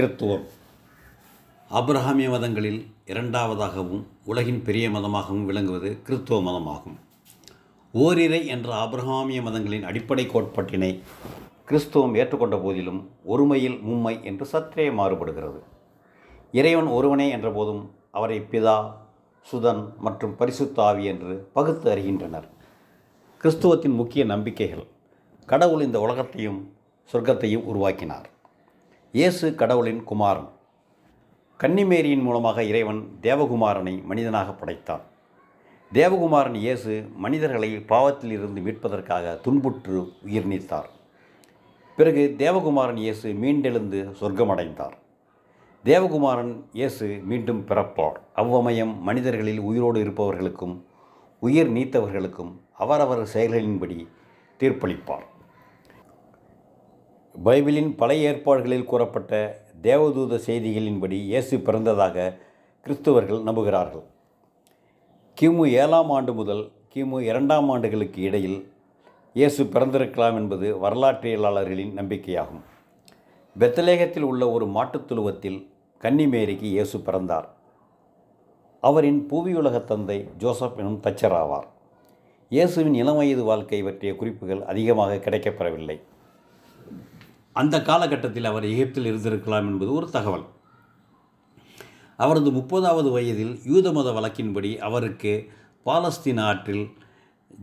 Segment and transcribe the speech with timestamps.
[0.00, 0.44] கிறித்துவம்
[1.70, 6.96] ஆப்ரஹாமிய மதங்களில் இரண்டாவதாகவும் உலகின் பெரிய மதமாகவும் விளங்குவது கிறித்துவ மதமாகும்.
[7.92, 11.00] ஓரிரை என்ற ஆப்ரஹாமிய மதங்களின் அடிப்படை கோட்பாட்டினை
[11.68, 15.60] கிறிஸ்துவம் ஏற்றுக்கொண்ட போதிலும் ஒருமையில் மும்மை என்று சற்றே மாறுபடுகிறது.
[16.52, 18.92] இறைவன் ஒருவனே என்ற போதும் அவரை பிதா
[19.52, 22.48] சுதன் மற்றும் பரிசுத்தாவி என்று பகுத்து அறிகின்றனர்.
[23.42, 24.86] கிறிஸ்துவத்தின் முக்கிய நம்பிக்கைகள்
[25.46, 26.72] கடவுள் இந்த உலகத்தையும்
[27.12, 28.28] சொர்க்கத்தையும் உருவாக்கினார்.
[29.18, 30.50] இயேசு கடவுளின் குமாரன்.
[31.60, 35.02] கன்னிமேரியின் மூலமாக இறைவன் தேவகுமாரனை மனிதனாக படைத்தார்
[35.92, 36.92] தேவகுமாரன் இயேசு
[37.24, 40.88] மனிதர்களை பாவத்தில் இருந்து மீட்பதற்காக துன்புற்று உயிர் நீத்தார்.
[41.96, 44.94] பிறகு தேவகுமாரன் இயேசு மீண்டெழுந்து சொர்க்கமடைந்தார்.
[45.84, 48.16] தேவகுமாரன் இயேசு மீண்டும் பிறப்பார்.
[48.36, 50.76] அவ்வமயம் மனிதர்களில் உயிரோடு இருப்பவர்களுக்கும்
[51.48, 52.54] உயிர் நீத்தவர்களுக்கும்
[52.84, 54.00] அவரவர் செயல்களின்படி
[54.60, 55.26] தீர்ப்பளிப்பார்.
[57.44, 62.36] பைபிளின் பழைய ஏற்பாடுகளில் கூறப்பட்ட தேவதூத செய்திகளின்படி இயேசு பிறந்ததாக
[62.86, 64.02] கிறிஸ்துவர்கள் நம்புகிறார்கள்.
[65.40, 68.72] கிமு ஏழாம் ஆண்டு முதல் கிமு இரண்டாம் ஆண்டுகளுக்கு இடையில்
[69.34, 72.62] இயேசு பிறந்திருக்கலாம் என்பது வரலாற்றியலாளர்களின் நம்பிக்கையாகும்.
[73.58, 77.48] பெத்தலேகத்தில் உள்ள ஒரு மாட்டுத் துழுவத்தில் கன்னிமேரிக்கு இயேசு பிறந்தார்.
[78.80, 81.66] அவரின் புவியுலக தந்தை ஜோசப் எனும் தச்சர் ஆவார்
[82.48, 86.00] இயேசுவின் வயது வாழ்க்கை பற்றிய குறிப்புகள் அதிகமாக கிடைக்கப்பெறவில்லை.
[87.52, 90.46] அந்த காலகட்டத்தில் அவர் எகிப்தில் இருந்திருக்கலாம் என்பது ஒரு தகவல்.
[92.16, 95.50] அவரது முப்பதாவது வயதில் யூத மத வழக்கின்படி அவருக்கு
[95.86, 96.84] பாலஸ்தீன் ஆற்றில்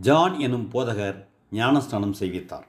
[0.00, 1.18] ஜான் எனும் போதகர்
[1.52, 2.66] ஞானஸ்நானம் செய்வித்தார்.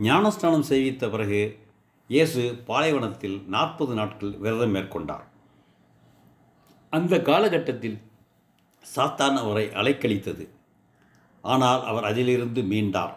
[0.00, 1.62] ஞானஸ்நானம் செய்வித்த பிறகு
[2.06, 5.24] இயேசு பாலைவனத்தில் நாற்பது நாட்கள் விரதம் மேற்கொண்டார்.
[6.90, 7.98] அந்த காலகட்டத்தில்
[8.96, 10.48] சாத்தான் அவரை அலைக்கழித்தது.
[11.42, 13.14] ஆனால் அவர் அதிலிருந்து மீண்டார்.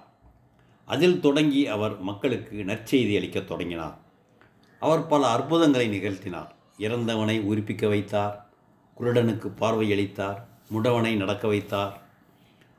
[0.88, 3.98] அதில் தொடங்கி அவர் மக்களுக்கு நற்செய்தி அளிக்கத் தொடங்கினார்.
[4.80, 6.50] அவர் பல அற்புதங்களை நிகழ்த்தினார்.
[6.78, 8.50] இறந்தவனை உயிர்ப்பிக்க வைத்தார்.
[9.00, 10.38] குருடனுக்கு பார்வையளித்தார்
[10.72, 12.02] முடவனை நடக்க வைத்தார்.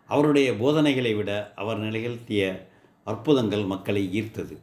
[0.07, 2.69] அவருடைய போதனைகளை விட அவர் நிகழ்த்திய
[3.05, 4.57] அற்புதங்கள் மக்களை ஈர்த்தது.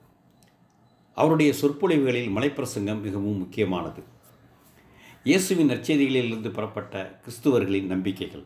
[1.13, 4.03] அவருடைய சொற்பொழிவுகளில் மலைப்பிரசங்கம் மிகவும் முக்கியமானது.
[5.23, 8.44] இயேசுவின் நற்செய்திகளிலிருந்து பெறப்பட்ட கிறிஸ்துவர்களின் நம்பிக்கைகள்.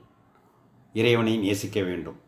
[0.93, 2.27] இறைவனை நேசிக்க வேண்டும்.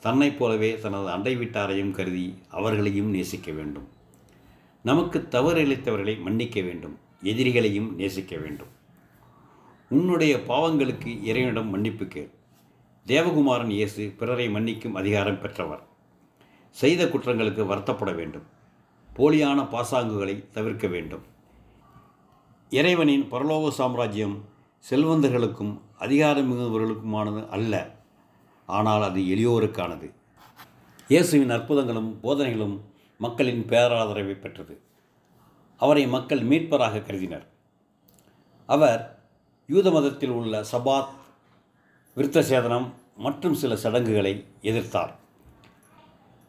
[0.00, 3.88] தன்னைப் போலவே தனது அண்டை வீட்டாரையும் கருதி அவர்களையும் நேசிக்க வேண்டும்.
[4.82, 6.98] நமக்கு தவறு இழைத்தவர்களை மன்னிக்க வேண்டும்.
[7.22, 8.66] எதிரிகளையும் நேசிக்க வேண்டும்.
[9.88, 12.30] உன்னுடைய பாவங்களுக்கு இறைவனிடம் மன்னிப்பு கேள்.
[13.06, 15.82] தேவகுமாரன் இயேசு பிறரை மன்னிக்கும் அதிகாரம் பெற்றவர்.
[16.70, 18.42] செய்த குற்றங்களுக்கு வருத்தப்பட வேண்டும்.
[19.16, 21.22] போலியான பாசாங்குகளை தவிர்க்க வேண்டும்.
[22.70, 24.44] இறைவனின் பரலோக சாம்ராஜ்யம்
[24.90, 27.96] செல்வந்தர்களுக்கும் அதிகாரம் மிகுந்தவர்களுக்குமானது அல்ல.
[28.76, 30.08] ஆனால் அது எளியோருக்கானது.
[31.08, 32.76] இயேசுவின் அற்புதங்களும் போதனைகளும்
[33.24, 34.74] மக்களின் பேராதரவை பெற்றது.
[35.80, 37.46] அவரை மக்கள் மீட்பராக கருதினர்.
[38.66, 39.02] அவர்
[39.66, 41.14] யூத மதத்தில் உள்ள சபாத்
[42.16, 42.86] விருத்த சேதனம்
[43.16, 45.12] மற்றும் சில சடங்குகளை எதிர்த்தார்.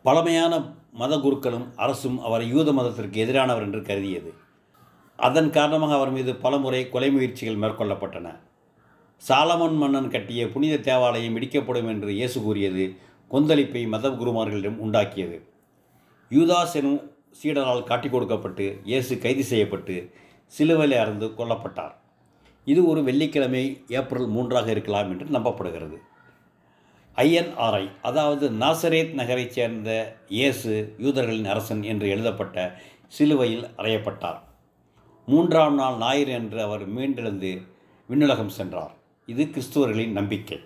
[0.06, 0.54] பழமையான
[1.02, 4.32] மத குருக்களும் அரசும் அவரை யூத மதத்திற்கு எதிரானவர் என்று கருதியது.
[5.20, 8.28] அதன் காரணமாக அவர் மீது பலமுறை கொலை முயற்சிகள் மேற்கொள்ளப்பட்டன.
[9.28, 12.84] சாலமன் மன்னன் கட்டிய புனித தேவாலயம் இடிக்கப்படும் என்று இயேசு கூறியது
[13.32, 15.38] கொந்தளிப்பை மத குருமார்களிடம் உண்டாக்கியது.
[16.32, 17.02] யூதாஸ் எனும்
[17.40, 19.96] சீடரால் காட்டிக் கொடுக்கப்பட்டு இயேசு கைது செய்யப்பட்டு
[20.54, 21.94] சிலுவையில் அறந்து கொல்லப்பட்டார்.
[22.66, 25.98] இது ஒரு வெள்ளிக்கிழமை ஏப்ரல் மூன்றாக இருக்கலாம் என்று நம்பப்படுகிறது.
[27.18, 29.90] ஐஎன்ஆர்ஐ அதாவது நாசரேத் நகரைச் சேர்ந்த
[30.38, 30.74] இயேசு
[31.06, 32.58] யூதர்களின் அரசன் என்று எழுதப்பட்ட
[33.18, 34.40] சிலுவையில் அறையப்பட்டார்.
[35.28, 37.52] மூன்றாம் நாள் ஞாயிறு என்று அவர் மீண்டெழுந்து
[38.10, 38.94] விண்ணுலகம் சென்றார்.
[39.32, 40.58] இது கிறிஸ்துவர்களின் நம்பிக்கை.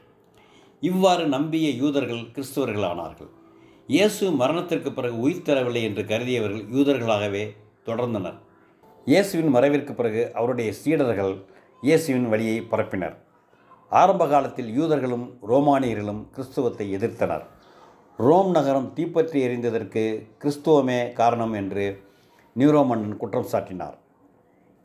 [0.90, 3.31] இவ்வாறு நம்பிய யூதர்கள் கிறிஸ்துவர்களானார்கள்.
[3.90, 7.44] இயேசு மரணத்திற்கு பிறகு உயிர் தரவில்லை என்று கருதியவர்கள் யூதர்களாகவே
[7.88, 8.38] தொடர்ந்தனர்.
[9.12, 11.34] இயேசுவின் மறைவிற்கு பிறகு அவருடைய சீடர்கள்
[11.88, 13.16] இயேசுவின் வழியை பரப்பினர்.
[14.01, 17.44] ஆரம்ப காலத்தில் யூதர்களும் ரோமானியர்களும் கிறிஸ்துவத்தை எதிர்த்தனர்.
[18.19, 20.03] ரோம் நகரம் தீப்பற்றி எறிந்ததற்கு
[20.41, 21.85] கிறிஸ்துவமே காரணம் என்று
[22.56, 23.98] நியூரோ மன்னன் குற்றம் சாட்டினார்.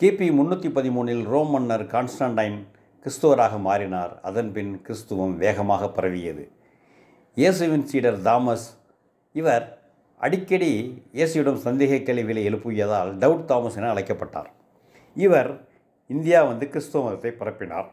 [0.01, 2.59] கிபி முன்னூற்றி பதிமூணில் ரோம் மன்னர் கான்ஸ்டன்டைன்
[3.03, 4.13] கிறிஸ்துவராக மாறினார்.
[4.29, 6.45] அதன்பின் கிறிஸ்துவம் வேகமாக பரவியது.
[7.41, 8.67] இயேசுவின் சீடர் தாமஸ்
[9.41, 9.67] இவர்
[10.27, 10.71] அடிக்கடி
[11.19, 14.51] இயேசுவிடம் சந்தேக கேள்விகளை எழுப்பியதால் டவுட் தாமஸ் என அழைக்கப்பட்டார்.
[15.17, 15.51] இவர்
[16.15, 17.89] இந்தியா வந்து கிறிஸ்துவ மதத்தை பரப்பினார்.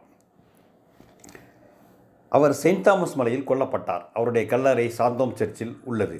[2.32, 4.04] அவர் செயின்ட் தாமஸ் மலையில் கொல்லப்பட்டார்.
[4.18, 6.18] அவருடைய கல்லறை சாந்தோம் சர்ச்சில் உள்ளது.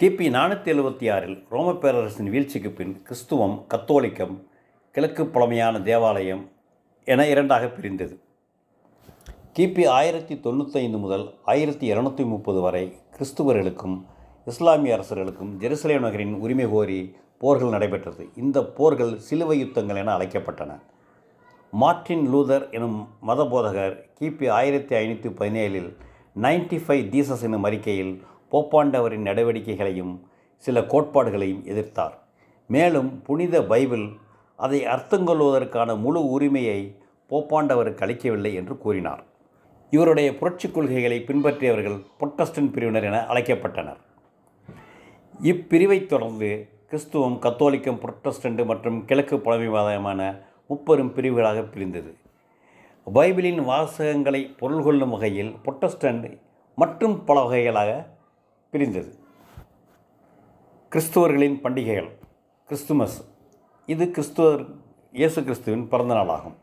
[0.00, 4.34] கிபி நானூற்றி எழுபத்தி ஆறில் ரோம பேரரசின் வீழ்ச்சிக்கு பின் கிறிஸ்துவம் கத்தோலிக்கம்
[4.94, 6.42] கிழக்கு பழமையான தேவாலயம்
[7.04, 8.14] என இரண்டாக பிரிந்தது.
[9.56, 13.96] கிபி ஆயிரத்தி தொண்ணூத்தைந்து முதல் ஆயிரத்தி இரநூத்தி முப்பது வரை கிறிஸ்துவர்களுக்கும்
[14.44, 18.28] இஸ்லாமிய அரசர்களுக்கும் ஜெருசலேம் நகரின் உரிமை கோரி போர்கள் நடைபெற்றது.
[18.36, 20.72] இந்த போர்கள் சிலுவை யுத்தங்கள் என அழைக்கப்பட்டன.
[21.70, 25.90] மார்ட்டின் லூதர் எனும் மத போதகர் கிபி ஆயிரத்தி ஐநூற்றி பதினேழில்
[26.40, 28.22] நைன்டி ஃபைவ் தீசஸ் எனும் அறிக்கையில்
[28.52, 30.14] போப்பாண்டவரின் நடவடிக்கைகளையும்
[30.56, 32.14] சில கோட்பாடுகளையும் எதிர்த்தார்.
[32.66, 34.04] மேலும் புனித பைபிள்
[34.56, 36.96] அதை அர்த்தங்கொள்வதற்கான முழு உரிமையை
[37.30, 39.24] போப்பாண்டவருக்கு அளிக்கவில்லை என்று கூறினார்.
[39.90, 43.96] இவருடைய புரட்சிக் கொள்கைகளை பின்பற்றியவர்கள் புரொட்டஸ்டன் பிரிவினர் என அழைக்கப்பட்டனர்.
[45.42, 52.16] இப்பிரிவைத் தொடர்ந்து கிறிஸ்துவம் கத்தோலிக்கம் புரொட்டஸ்டன்ட் மற்றும் கிழக்கு பழமைவாதமான முப்பெரும் பிரிவுகளாக பிரிந்தது.
[53.14, 56.38] பைபிளின் வாசகங்களை பொருள் கொள்ளும் வகையில் புரொட்டஸ்டன்ட்
[56.76, 58.06] மற்றும் பல வகைகளாக
[58.70, 59.14] பிரிந்தது.
[60.90, 62.10] கிறிஸ்துவர்களின் பண்டிகைகள்
[62.64, 63.33] கிறிஸ்துமஸ்
[63.92, 64.62] இது கிறிஸ்துவர்
[65.18, 66.54] இயேசு கிறிஸ்துவின் பிறந்த நாளாகும்.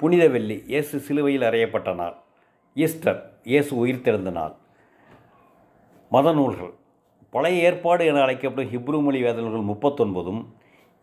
[0.00, 2.14] புனித வெள்ளி இயேசு சிலுவையில் அறையப்பட்ட நாள்.
[2.76, 3.18] ஈஸ்டர்
[3.50, 4.54] இயேசு உயிர்த்தெழுந்த நாள்.
[6.12, 6.72] மத நூல்கள்.
[7.34, 10.40] பழைய ஏற்பாடு என அழைக்கப்படும் ஹிப்ரு மொழி வேத நூல்கள் முப்பத்தொன்பதும்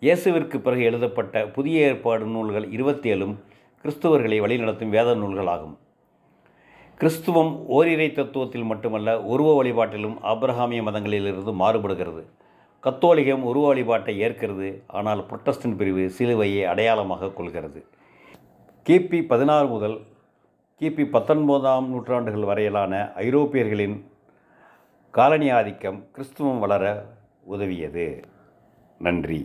[0.06, 3.36] இயேசுவிற்கு பிறகு எழுதப்பட்ட புதிய ஏற்பாடு நூல்கள் இருபத்தேழும்
[3.86, 5.76] கிறிஸ்துவர்களை வழிநடத்தும் வேத நூல்களாகும்
[7.00, 12.24] கிறிஸ்துவம் ஓரிரை தத்துவத்தில் மட்டுமல்ல உருவ வழிபாட்டிலும் அப்ரஹாமிய மதங்களிலிருந்து மாறுபடுகிறது.
[12.84, 17.86] கத்தோலிகம் உருவ வழிபாட்டை ஏற்கிறது ஆனால் புரொட்டஸ்டன்ட் பிரிவு சிலுவையை அடையாளமாக கொள்கிறது.
[18.86, 20.02] கிபி பதினாறு முதல்
[20.80, 24.04] கிபி பத்தொன்பதாம் நூற்றாண்டுகள் வரையிலான ஐரோப்பியர்களின்
[25.12, 27.06] காலனி ஆதிக்கம் கிறிஸ்துவம் வளர
[27.52, 28.24] உதவியது.
[29.00, 29.42] நன்றி.